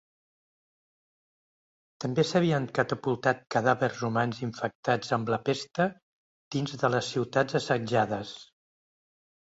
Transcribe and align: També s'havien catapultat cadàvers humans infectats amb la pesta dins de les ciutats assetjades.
També 2.05 2.25
s'havien 2.29 2.65
catapultat 2.79 3.43
cadàvers 3.57 4.01
humans 4.09 4.39
infectats 4.49 5.13
amb 5.19 5.29
la 5.35 5.39
pesta 5.51 5.87
dins 6.57 6.77
de 6.85 6.93
les 6.97 7.11
ciutats 7.17 7.59
assetjades. 7.65 8.33